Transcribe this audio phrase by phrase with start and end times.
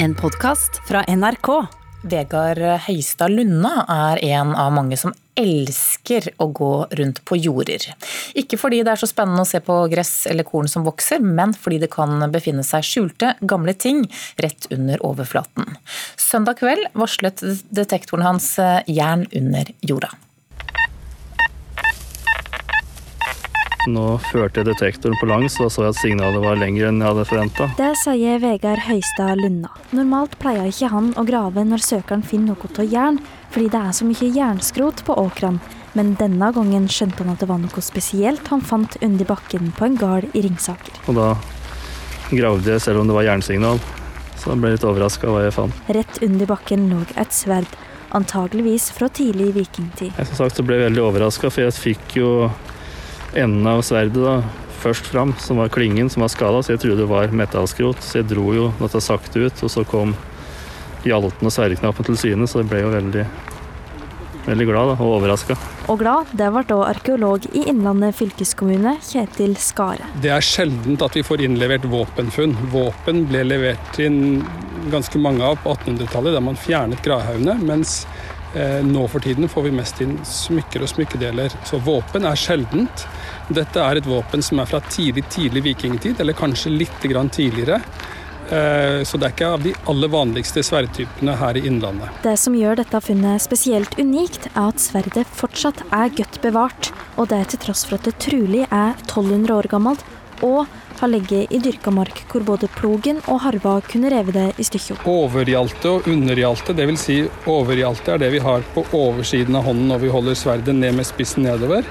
[0.00, 1.48] En podkast fra NRK.
[2.06, 7.82] Vegard Høistad Lunna er en av mange som elsker å gå rundt på jorder.
[8.38, 11.50] Ikke fordi det er så spennende å se på gress eller korn som vokser, men
[11.50, 14.04] fordi det kan befinne seg skjulte, gamle ting
[14.38, 15.66] rett under overflaten.
[16.14, 17.42] Søndag kveld varslet
[17.74, 18.54] detektoren hans
[18.86, 20.14] jern under jorda.
[23.88, 27.08] Nå førte detektoren på langs, og da så jeg at signalet var lengre enn jeg
[27.08, 27.68] hadde forventa.
[27.78, 29.70] Det sier Vegard Høistad Lunna.
[29.96, 33.20] Normalt pleier ikke han å grave når søkeren finner noe av jern,
[33.54, 35.76] fordi det er så mye jernskrot på åkrene.
[35.96, 39.88] Men denne gangen skjønte han at det var noe spesielt han fant under bakken på
[39.88, 41.00] en gard i Ringsaker.
[41.08, 41.30] Og da
[42.28, 43.80] gravde jeg selv om det var jernsignal,
[44.36, 45.84] så jeg ble litt overraska hva jeg fant.
[45.96, 47.78] Rett under bakken lå et sverd,
[48.14, 50.12] antageligvis fra tidlig vikingtid.
[50.12, 52.30] Jeg, som sagt så ble jeg veldig overraska, for jeg fikk jo
[53.34, 54.38] enden av sverdet da,
[54.78, 58.00] først fram, som var klingen som var skada, så jeg trodde det var metallskrot.
[58.04, 60.14] Så jeg dro jo dette sakte ut, og så kom
[61.06, 63.24] hjalten og sverdknappen til syne, så jeg ble jo veldig,
[64.46, 65.58] veldig glad da, og overraska.
[65.88, 70.08] Og glad, det ble da arkeolog i Innlandet fylkeskommune, Kjetil Skare.
[70.22, 72.56] Det er sjeldent at vi får innlevert våpenfunn.
[72.74, 74.42] Våpen ble levert inn
[74.92, 77.58] ganske mange av på 1800-tallet, der man fjernet gravhaugene.
[77.66, 78.02] mens
[78.84, 81.52] nå for tiden får vi mest inn smykker og smykkedeler.
[81.68, 83.04] Så våpen er sjeldent.
[83.52, 87.82] Dette er et våpen som er fra tidlig, tidlig vikingtid, eller kanskje litt tidligere.
[88.48, 92.22] Eh, så det er ikke av de aller vanligste sverdtypene her i Innlandet.
[92.24, 96.92] Det som gjør dette funnet spesielt unikt, er at sverdet fortsatt er godt bevart.
[97.20, 100.04] Og det til tross for at det trolig er 1200 år gammelt,
[100.46, 100.66] og
[100.98, 105.00] har ligget i dyrka mark hvor både plogen og harva kunne reve det i stykker.
[105.08, 107.04] Overhjalte og underhjalte, dvs.
[107.04, 110.98] Si overhjalte er det vi har på oversiden av hånden når vi holder sverdet ned
[110.98, 111.86] med spissen nedover.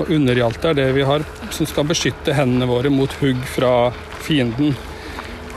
[0.00, 4.76] Og underhjalte er det vi har som skal beskytte hendene våre mot hugg fra fienden.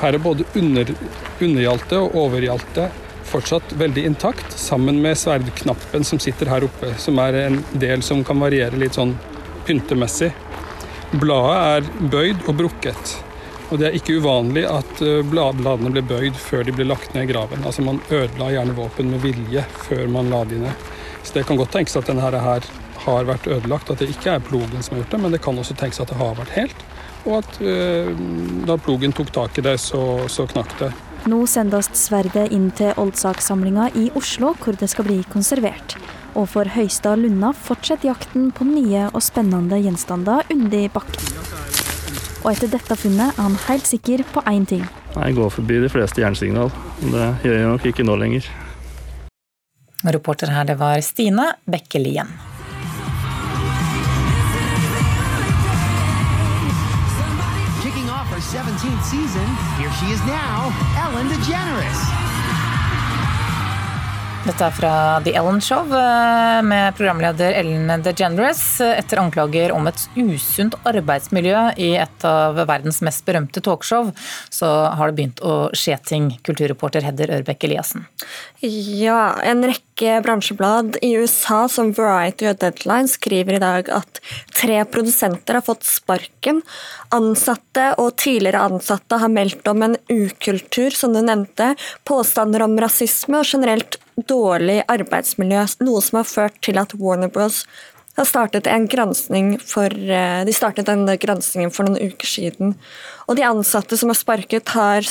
[0.01, 0.89] Her er både under,
[1.39, 2.89] underhjalte og overhjalte
[3.25, 8.23] fortsatt veldig intakt, sammen med sverdknappen som sitter her oppe, som er en del som
[8.23, 9.15] kan variere litt sånn
[9.65, 10.31] pyntemessig.
[11.13, 13.15] Bladet er bøyd og brukket.
[13.71, 17.25] Og det er ikke uvanlig at eh, bladene ble bøyd før de ble lagt ned
[17.25, 17.65] i graven.
[17.65, 20.89] Altså Man ødela gjerne våpen med vilje før man la de ned.
[21.23, 22.37] Så det kan godt tenkes at denne her
[23.05, 25.57] har vært ødelagt, at det ikke er plogen som har gjort det, men det kan
[25.61, 26.85] også tenkes at det har vært helt,
[27.25, 28.11] og at øh,
[28.65, 30.01] da plogen tok tak i det, så,
[30.31, 30.91] så knakk det.
[31.29, 35.97] Nå sendes sverdet inn til oldsakssamlinga i Oslo, hvor det skal bli konservert.
[36.35, 41.31] Og for Høystad Lunna fortsetter jakten på nye og spennende gjenstander under bakken.
[42.43, 44.83] Og etter dette funnet er han helt sikker på én ting.
[45.15, 46.69] Jeg går forbi de fleste jernsignal.
[46.99, 48.49] Det gjør jeg nok ikke nå lenger.
[50.05, 52.27] Reporter her, det var Stine Bekkelien.
[57.81, 60.69] Kicking off her 17th season, here she is now,
[60.99, 62.24] Ellen DeGeneres.
[64.45, 64.89] Dette er fra
[65.25, 71.87] The Ellen Show eh, med programleder Ellen DeGeneres etter anklager om et usunt arbeidsmiljø i
[71.97, 74.11] et av verdens mest berømte talkshow.
[74.53, 78.05] Så har det begynt å skje ting, kulturreporter Hedder Ørbekk Eliassen.
[78.61, 84.21] Ja, en rekke bransjeblad i USA som Variety og Deadline skriver i dag at
[84.53, 86.61] tre produsenter har fått sparken.
[87.17, 91.73] Ansatte og tidligere ansatte har meldt om en ukultur, som du nevnte,
[92.05, 97.65] påstander om rasisme og generelt dårlig arbeidsmiljø, noe som har ført til at Warner Bros.
[98.15, 102.75] har startet en gransking for, eh, de startet denne granskingen for noen uker siden.
[103.27, 105.03] Og de ansatte som er sparket, har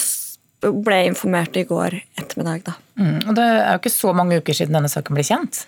[0.72, 2.64] ble informert i går ettermiddag.
[2.64, 2.76] Da.
[3.00, 5.64] Mm, og det er jo ikke så mange uker siden denne saken ble kjent?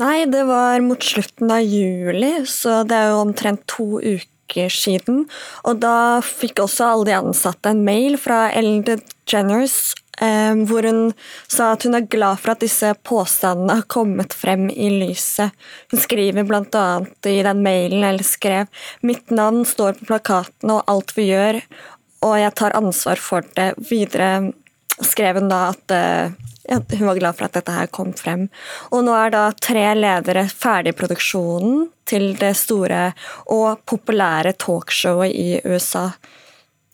[0.00, 5.24] Nei, det var mot slutten av juli, så det er jo omtrent to uker siden.
[5.68, 11.14] Og da fikk også alle de ansatte en mail fra Ellen DeGeneres hvor hun
[11.48, 15.54] sa at hun er glad for at disse påstandene har kommet frem i lyset.
[15.92, 16.88] Hun skriver bl.a.
[17.30, 18.68] i den mailen eller skrev
[19.06, 21.60] mitt navn står på plakatene og alt vi gjør,
[22.26, 23.72] og jeg tar ansvar for det.
[23.90, 24.52] Videre
[25.00, 26.32] skrev hun da at eh,
[26.68, 28.46] ja, hun var glad for at dette her kom frem.
[28.92, 33.10] Og nå er da tre ledere ferdig i produksjonen til det store
[33.50, 36.10] og populære talkshowet i USA.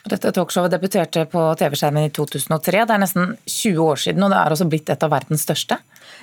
[0.06, 2.84] Dette talkshowet debuterte på TV-skjermen i 2003.
[2.86, 5.80] Det er nesten 20 år siden, og det er også blitt et av verdens største?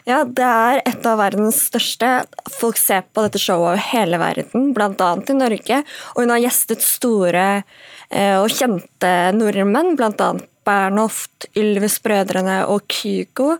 [0.08, 2.12] Ja, det er et av verdens største.
[2.52, 5.12] Folk ser på dette showet over hele verden, bl.a.
[5.20, 5.82] i Norge.
[6.16, 10.32] Og hun har gjestet store eh, og kjente nordmenn, bl.a.
[10.68, 13.58] Bernhoft, Ylvis-brødrene og Kygo.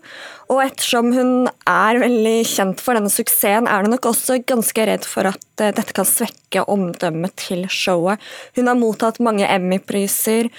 [0.52, 1.34] Og ettersom hun
[1.70, 5.74] er veldig kjent for denne suksessen, er hun nok også ganske redd for at eh,
[5.76, 8.22] dette kan svekke omdømmet til showet.
[8.58, 10.52] Hun har mottatt mange Emmy-priser.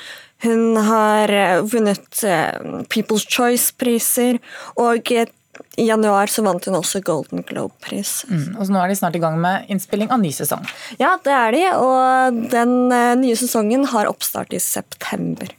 [0.45, 4.41] Hun har eh, vunnet eh, People's Choice-priser,
[4.81, 8.25] og i januar så vant hun også Golden Globe-pris.
[8.29, 10.65] Mm, og så Nå er de snart i gang med innspilling av ny sesong.
[10.99, 12.79] Ja, det er de, og den
[13.23, 15.55] nye sesongen har oppstart i september.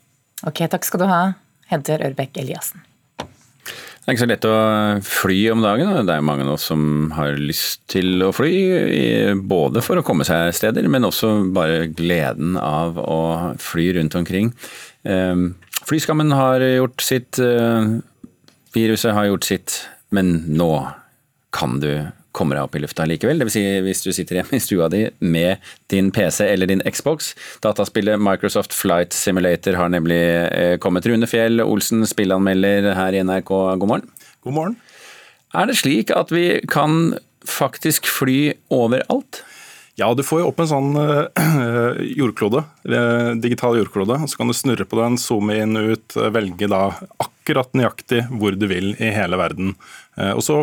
[0.46, 1.22] Ok, Takk skal du ha,
[1.72, 2.84] Hedder Ørbekk Eliassen.
[3.18, 4.58] Det er ikke så lett å
[5.02, 5.90] fly om dagen.
[5.90, 8.52] og Det er mange av oss som har lyst til å fly.
[9.42, 14.52] Både for å komme seg steder, men også bare gleden av å fly rundt omkring.
[15.10, 15.56] Ehm,
[15.90, 17.98] flyskammen har gjort sitt, eh,
[18.78, 20.94] viruset har gjort sitt, men nå
[21.52, 23.40] kan du kommer deg opp i lufta likevel.
[23.42, 23.56] Dvs.
[23.56, 27.34] Si hvis du sitter hjemme i stua di med din PC eller din Xbox.
[27.64, 31.08] Dataspillet Microsoft Flight Simulator har nemlig eh, kommet.
[31.08, 34.14] Rune Fjell Olsen, spillanmelder her i NRK, god morgen.
[34.46, 34.80] God morgen.
[35.56, 37.16] Er det slik at vi kan
[37.48, 39.44] faktisk fly overalt?
[39.96, 44.18] Ja, du får jo opp en sånn øh, jordklode, uh, digital jordklode.
[44.28, 46.90] Så kan du snurre på den, zoome inn ut, velge da
[47.24, 49.72] akkurat nøyaktig hvor du vil i hele verden.
[50.34, 50.58] Og så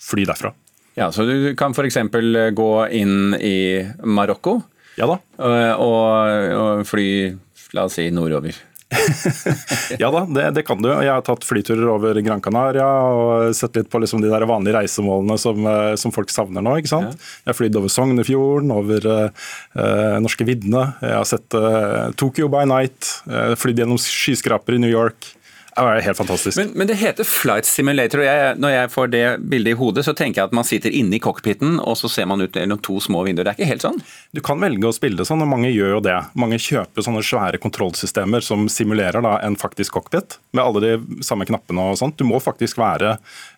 [0.00, 0.50] fly derfra.
[0.94, 1.96] Ja, Så du kan f.eks.
[1.96, 4.60] Eh, gå inn i Marokko
[4.98, 5.18] ja da.
[5.42, 7.08] Eh, og, og fly
[7.74, 8.54] la oss si nordover?
[9.98, 10.86] ja da, det, det, kan du.
[10.92, 14.76] Jeg har tatt flyturer over Gran Canaria og sett litt på liksom de der vanlige
[14.76, 16.76] reisemålene som, eh, som folk savner nå.
[16.78, 17.16] ikke sant?
[17.16, 17.32] Ja.
[17.42, 20.86] Jeg har flydd over Sognefjorden, over uh, norske viddene.
[21.02, 25.34] Jeg har sett uh, Tokyo by night, uh, flydd gjennom skyskraper i New York.
[25.74, 26.58] Det er helt fantastisk.
[26.60, 30.04] Men, men, det heter flight simulator, og jeg, når jeg får det bildet i hodet,
[30.06, 32.78] så tenker jeg at man sitter inne i cockpiten, og så ser man ut gjennom
[32.84, 33.48] to små vinduer.
[33.48, 33.98] Det er ikke helt sånn?
[34.36, 36.16] Du kan velge å spille det sånn, og mange gjør jo det.
[36.38, 41.46] Mange kjøper sånne svære kontrollsystemer som simulerer da en faktisk cockpit, med alle de samme
[41.48, 42.18] knappene og sånt.
[42.20, 43.16] Du må faktisk være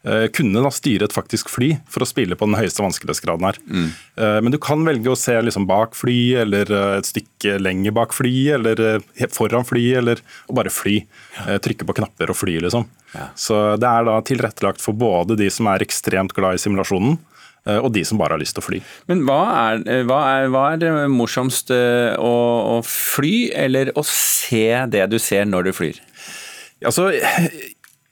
[0.08, 3.60] eh, kunne da styre et faktisk fly for å spille på den høyeste vanskelighetsgraden her.
[3.68, 3.92] Mm.
[3.92, 7.92] Eh, men du kan velge å se liksom bak fly, eller eh, et stykke lenger
[7.96, 9.04] bak fly, eller
[9.36, 11.02] foran fly, eller bare fly.
[11.36, 12.86] Trykke på knappen knapper og fly, liksom.
[13.14, 13.30] Ja.
[13.38, 17.18] Så det er da tilrettelagt for både de som er ekstremt glad i simulasjonen,
[17.66, 18.80] eh, og de som bare har lyst til å fly.
[19.10, 22.34] Men hva er, eh, hva er, hva er det morsomst eh, å,
[22.78, 26.02] å, fly, eller å se det du ser når du flyr?
[26.84, 27.08] Altså,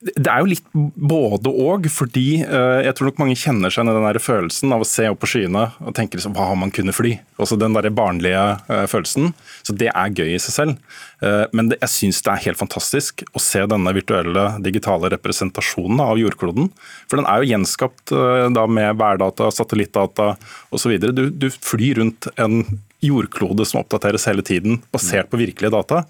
[0.04, 4.04] det er jo litt både og, fordi uh, jeg tror nok mange kjenner seg den
[4.04, 6.96] der følelsen av å se opp på skyene og tenke liksom, hva har man kunnet
[6.96, 7.14] fly?
[7.40, 9.32] Også den der barnlige uh, følelsen.
[9.64, 10.98] Så det er gøy i seg selv.
[11.24, 16.02] Uh, men det, jeg syns det er helt fantastisk å se denne virtuelle, digitale representasjonen
[16.04, 16.68] av jordkloden.
[17.08, 18.12] For den er jo gjenskapt
[18.54, 20.34] da med værdata, satellittdata
[20.74, 20.98] osv.
[21.00, 22.60] Du, du flyr rundt en
[23.04, 26.04] jordklode som oppdateres hele tiden, basert på virkelige data.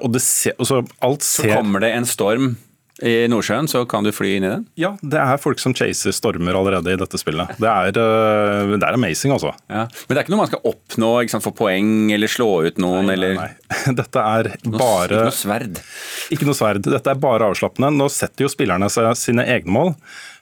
[0.00, 1.50] Og det se, altså alt ser...
[1.50, 2.54] Så kommer det en storm
[3.02, 4.64] i Nordsjøen, så kan du fly inn i den?
[4.78, 7.56] Ja, det er folk som chaser stormer allerede i dette spillet.
[7.58, 9.50] Det er, eh, det er amazing, altså.
[9.66, 9.88] Ja.
[9.90, 12.78] Men det er ikke noe man skal oppnå, ikke sant, få poeng eller slå ut
[12.82, 13.10] noen?
[13.10, 13.48] Nei, nei, nei.
[13.98, 15.80] Dette er bare Ikke noe sverd?
[16.36, 16.86] Ikke noe sverd.
[16.86, 17.90] Dette er bare avslappende.
[17.98, 19.90] Nå setter jo spillerne seg sine egne mål.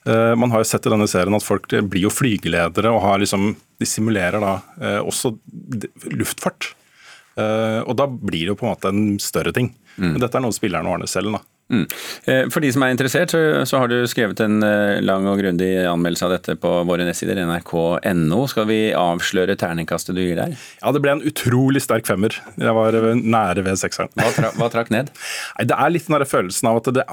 [0.04, 3.22] Eh, man har jo sett i denne serien at folk blir jo flygeledere og har
[3.22, 5.32] liksom, de simulerer da eh, også
[6.12, 6.74] luftfart.
[7.32, 9.70] Og da blir det jo på en måte en større ting.
[9.96, 10.10] Mm.
[10.10, 11.32] Men dette er noe spillerne ordner selv.
[11.32, 11.40] da.
[11.72, 11.86] Mm.
[12.24, 15.70] Eh, for de som er interessert, så, har du skrevet en eh, lang og grundig
[15.88, 18.42] anmeldelse av dette på våre nettsider, nrk.no.
[18.50, 20.52] Skal vi avsløre terningkastet du gir der?
[20.82, 22.36] Ja, det ble en utrolig sterk femmer.
[22.60, 24.12] Jeg var eh, nære ved sekseren.
[24.18, 25.12] Hva, tra hva trakk ned?
[25.56, 27.06] Nei, det er litt den følelsen av at det,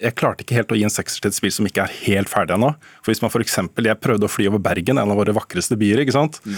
[0.00, 2.32] jeg klarte ikke helt å gi en sekser til et spill som ikke er helt
[2.32, 2.72] ferdig ennå.
[3.04, 6.00] For hvis man eksempel, Jeg prøvde å fly over Bergen, en av våre vakreste byer,
[6.02, 6.38] ikke sant?
[6.46, 6.56] Mm.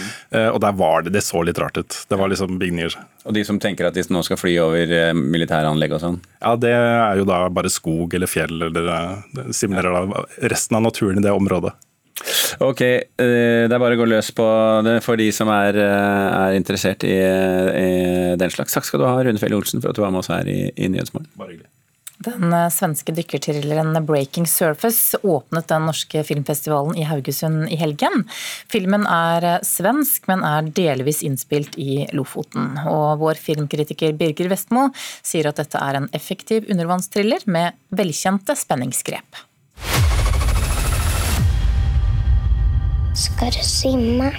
[0.53, 1.95] og der var det, det så litt rart ut.
[2.09, 2.95] Det var liksom big news.
[3.27, 6.17] Og de som tenker at de nå skal fly over militæranlegg og sånn?
[6.39, 10.85] Ja, det er jo da bare skog eller fjell, eller eh, simulerer da resten av
[10.87, 11.75] naturen i det området.
[12.59, 14.45] Ok, eh, det er bare å gå løs på
[14.83, 17.89] det for de som er, eh, er interessert i, i,
[18.39, 18.75] den slags.
[18.75, 20.61] Takk skal du ha, Rune Fjell Olsen, for at du var med oss her i,
[20.75, 21.31] i Nyhetsmorgen.
[21.39, 21.71] Bare hyggelig.
[22.19, 28.25] Den svenske dykkerthrilleren 'Breaking Surface' åpnet den norske filmfestivalen i Haugesund i helgen.
[28.67, 32.75] Filmen er svensk, men er delvis innspilt i Lofoten.
[32.91, 39.45] Og vår filmkritiker Birger Vestmo sier at dette er en effektiv undervannstriller med velkjente spenningsgrep.
[43.15, 44.33] Skal du simme?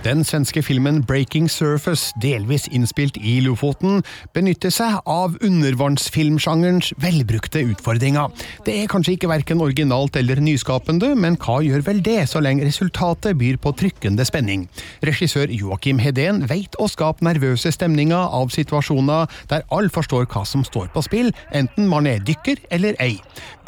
[0.00, 3.98] Den svenske filmen Breaking Surface, delvis innspilt i Lofoten,
[4.32, 8.32] benytter seg av undervannsfilmsjangerens velbrukte utfordringer.
[8.64, 12.64] Det er kanskje ikke verken originalt eller nyskapende, men hva gjør vel det, så lenge
[12.64, 14.64] resultatet byr på trykkende spenning?
[15.04, 20.64] Regissør Joakim Hedén veit å skape nervøse stemninger av situasjoner der alle forstår hva som
[20.64, 23.18] står på spill, enten man er dykker eller ei.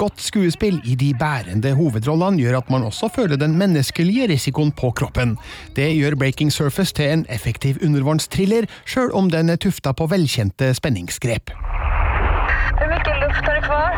[0.01, 4.95] Godt skuespill i de bærende hovedrollene gjør at man også føler den menneskelige risikoen på
[4.97, 5.37] kroppen.
[5.77, 10.69] Det gjør Breaking Surface til en effektiv undervannstriller, sjøl om den er tufta på velkjente
[10.79, 11.50] spenningsgrep.
[11.50, 13.97] Hvor mye luft har du kvar?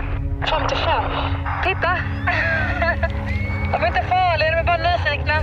[0.48, 1.18] 55.
[1.66, 1.92] Titta!
[3.68, 5.36] De er ikke farlige, de er bare nyfikne.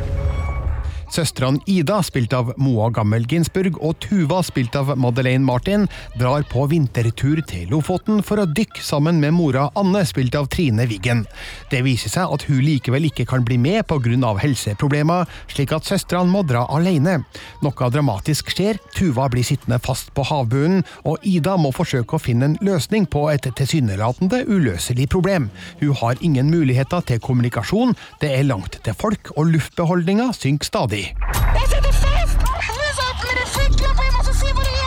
[1.12, 5.84] Søstrene Ida, spilt av Moa Gammel Ginsburg, og Tuva, spilt av Madeleine Martin,
[6.15, 10.86] drar på vintertur til Lofoten for å dykke sammen med mora Anne, spilt av Trine
[10.88, 11.25] Wiggen.
[11.72, 14.32] Det viser seg at hun likevel ikke kan bli med pga.
[14.39, 17.25] helseproblemer, slik at søstrene må dra alene.
[17.62, 22.46] Noe dramatisk skjer, Tuva blir sittende fast på havbunnen, og Ida må forsøke å finne
[22.46, 25.50] en løsning på et tilsynelatende uløselig problem.
[25.82, 31.00] Hun har ingen muligheter til kommunikasjon, det er langt til folk, og luftbeholdninga synker stadig.
[31.10, 32.46] Jeg sitter fast!
[32.46, 34.81] Opp med din ficklampa, jeg måste se hvor det er!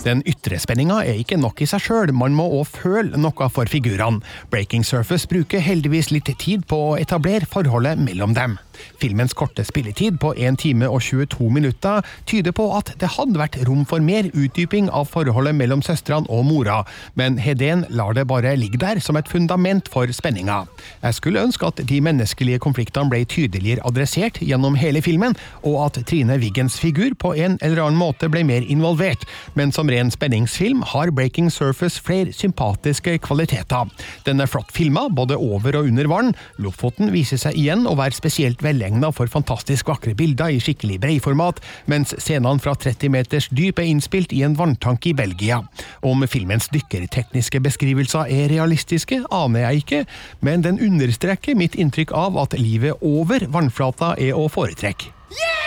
[0.00, 3.68] Den ytre spenninga er ikke nok i seg sjøl, man må òg føle noe for
[3.68, 4.24] figurene.
[4.52, 8.56] Breaking Surface bruker heldigvis litt tid på å etablere forholdet mellom dem.
[9.00, 13.58] Filmens korte spilletid på 1 time og 22 minutter tyder på at det hadde vært
[13.68, 16.82] rom for mer utdyping av forholdet mellom søstrene og mora,
[17.14, 20.64] men Hedén lar det bare ligge der som et fundament for spenninga.
[21.02, 26.00] Jeg skulle ønske at de menneskelige konfliktene ble tydeligere adressert gjennom hele filmen, og at
[26.08, 30.84] Trine Wiggens figur på en eller annen måte ble mer involvert, men som ren spenningsfilm
[30.92, 33.88] har Breaking Surface flere sympatiske kvaliteter.
[34.26, 36.34] Den er flott filma, både over og under vann.
[36.62, 41.60] Lofoten viser seg igjen å være spesielt velegna for fantastisk vakre bilder i skikkelig breiformat,
[41.90, 45.60] mens scenene fra 30 meters dyp er innspilt i en vanntank i Belgia.
[46.06, 50.04] Om filmens dykkertekniske beskrivelser er realistiske, aner jeg ikke,
[50.46, 55.12] men den understreker mitt inntrykk av at livet over vannflata er å foretrekke.
[55.30, 55.60] Yeah!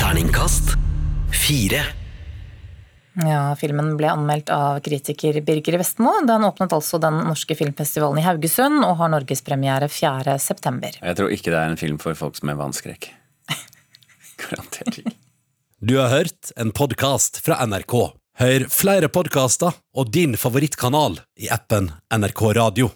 [0.00, 0.74] Terningkast
[1.30, 1.99] fire.
[3.26, 6.12] Ja, Filmen ble anmeldt av kritiker Birger Vestmo.
[6.26, 11.00] Den åpnet altså den norske filmfestivalen i Haugesund og har norgespremiere 4.9.
[11.00, 13.10] Jeg tror ikke det er en film for folk som er vannskrekk.
[14.44, 15.16] Garantert ikke.
[15.80, 17.96] Du har hørt en podkast fra NRK.
[18.40, 22.90] Hør flere podkaster og din favorittkanal i appen NRK Radio.